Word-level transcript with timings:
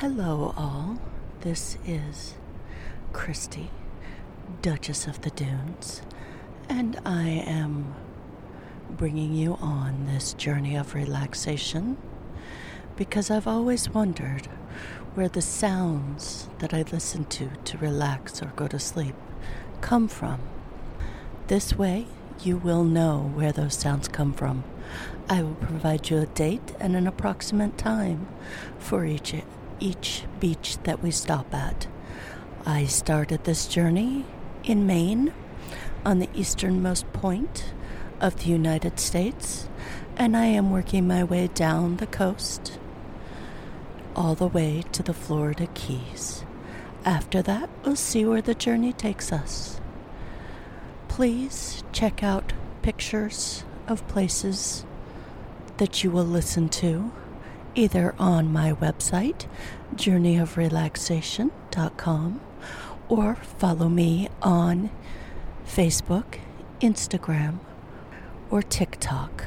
Hello, 0.00 0.52
all. 0.58 0.98
This 1.40 1.78
is 1.86 2.34
Christy, 3.14 3.70
Duchess 4.60 5.06
of 5.06 5.22
the 5.22 5.30
Dunes, 5.30 6.02
and 6.68 7.00
I 7.06 7.26
am 7.30 7.94
bringing 8.90 9.32
you 9.32 9.54
on 9.54 10.04
this 10.04 10.34
journey 10.34 10.76
of 10.76 10.94
relaxation 10.94 11.96
because 12.94 13.30
I've 13.30 13.46
always 13.46 13.88
wondered 13.88 14.48
where 15.14 15.30
the 15.30 15.40
sounds 15.40 16.50
that 16.58 16.74
I 16.74 16.82
listen 16.92 17.24
to 17.24 17.48
to 17.64 17.78
relax 17.78 18.42
or 18.42 18.52
go 18.54 18.68
to 18.68 18.78
sleep 18.78 19.14
come 19.80 20.08
from. 20.08 20.40
This 21.46 21.78
way, 21.78 22.06
you 22.42 22.58
will 22.58 22.84
know 22.84 23.32
where 23.34 23.50
those 23.50 23.78
sounds 23.78 24.08
come 24.08 24.34
from. 24.34 24.62
I 25.30 25.42
will 25.42 25.54
provide 25.54 26.10
you 26.10 26.18
a 26.18 26.26
date 26.26 26.74
and 26.78 26.94
an 26.94 27.06
approximate 27.06 27.78
time 27.78 28.28
for 28.78 29.06
each 29.06 29.32
each 29.80 30.24
beach 30.40 30.78
that 30.84 31.02
we 31.02 31.10
stop 31.10 31.54
at. 31.54 31.86
I 32.64 32.86
started 32.86 33.44
this 33.44 33.66
journey 33.66 34.24
in 34.64 34.86
Maine 34.86 35.32
on 36.04 36.18
the 36.18 36.28
easternmost 36.34 37.12
point 37.12 37.72
of 38.20 38.36
the 38.36 38.50
United 38.50 38.98
States, 38.98 39.68
and 40.16 40.36
I 40.36 40.46
am 40.46 40.70
working 40.70 41.06
my 41.06 41.22
way 41.24 41.48
down 41.48 41.96
the 41.96 42.06
coast 42.06 42.78
all 44.16 44.34
the 44.34 44.46
way 44.46 44.82
to 44.92 45.02
the 45.02 45.14
Florida 45.14 45.68
Keys. 45.74 46.44
After 47.04 47.42
that, 47.42 47.68
we'll 47.84 47.96
see 47.96 48.24
where 48.24 48.42
the 48.42 48.54
journey 48.54 48.92
takes 48.92 49.30
us. 49.30 49.80
Please 51.06 51.84
check 51.92 52.22
out 52.22 52.52
pictures 52.82 53.64
of 53.86 54.08
places 54.08 54.84
that 55.76 56.02
you 56.02 56.10
will 56.10 56.24
listen 56.24 56.68
to 56.68 57.12
either 57.76 58.16
on 58.18 58.52
my 58.52 58.72
website, 58.72 59.46
journeyofrelaxation.com, 59.94 62.40
or 63.08 63.36
follow 63.36 63.88
me 63.88 64.28
on 64.42 64.90
Facebook, 65.64 66.40
Instagram, 66.80 67.60
or 68.50 68.62
TikTok. 68.62 69.44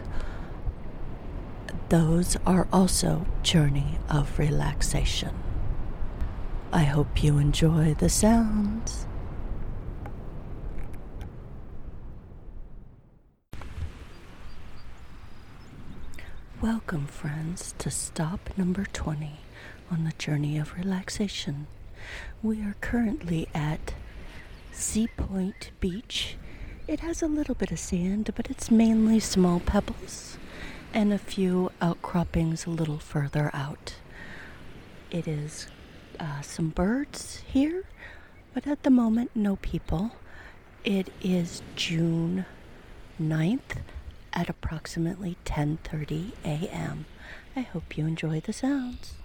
Those 1.89 2.37
are 2.45 2.69
also 2.71 3.25
Journey 3.41 3.97
of 4.09 4.37
Relaxation. 4.37 5.33
I 6.71 6.83
hope 6.83 7.23
you 7.23 7.39
enjoy 7.39 7.95
the 7.95 8.09
sounds. 8.09 9.07
Welcome, 16.61 17.07
friends, 17.07 17.73
to 17.77 17.89
stop 17.89 18.49
number 18.57 18.83
20 18.91 19.31
on 19.89 20.03
the 20.03 20.11
journey 20.17 20.57
of 20.57 20.75
relaxation. 20.75 21.67
We 22.43 22.61
are 22.63 22.75
currently 22.81 23.47
at 23.53 23.93
Sea 24.73 25.07
Point 25.15 25.71
Beach. 25.79 26.35
It 26.85 26.99
has 26.99 27.21
a 27.21 27.27
little 27.27 27.55
bit 27.55 27.71
of 27.71 27.79
sand, 27.79 28.31
but 28.35 28.49
it's 28.49 28.69
mainly 28.69 29.21
small 29.21 29.61
pebbles 29.61 30.37
and 30.93 31.13
a 31.13 31.17
few 31.17 31.71
outcroppings 31.81 32.65
a 32.65 32.71
little 32.71 32.99
further 32.99 33.49
out. 33.53 33.95
It 35.11 35.29
is 35.29 35.67
uh, 36.19 36.41
some 36.41 36.71
birds 36.71 37.41
here, 37.47 37.85
but 38.53 38.67
at 38.67 38.83
the 38.83 38.89
moment, 38.89 39.31
no 39.33 39.55
people. 39.55 40.11
It 40.83 41.07
is 41.21 41.61
June 41.77 42.45
9th 43.17 43.77
at 44.39 44.49
approximately 44.49 45.35
10:30 45.43 46.31
a.m. 46.45 47.05
I 47.57 47.59
hope 47.59 47.97
you 47.97 48.05
enjoy 48.07 48.39
the 48.39 48.53
sounds. 48.53 49.18